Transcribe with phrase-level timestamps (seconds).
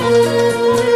[0.00, 0.95] Música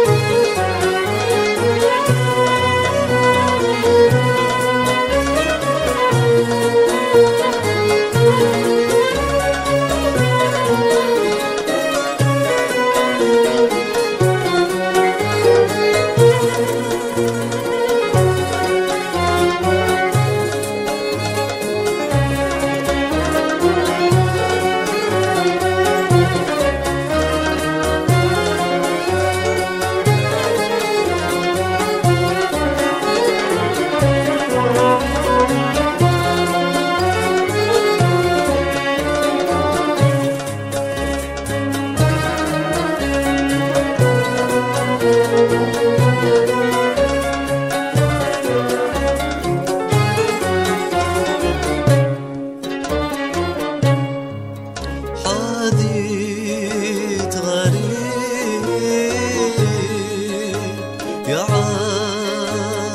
[61.31, 61.39] يا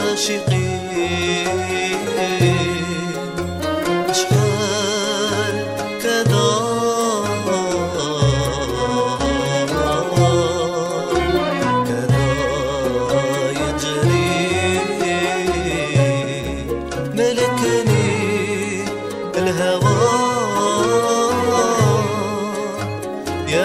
[0.06, 0.67] عاشقين
[4.11, 5.55] اشحال
[6.03, 6.47] كذا
[11.84, 12.27] كذا
[13.61, 14.31] يجري
[17.14, 18.11] ملكني
[19.37, 19.97] الهوى
[23.48, 23.64] يا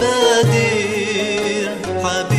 [0.00, 1.70] بادر
[2.04, 2.35] حبيب.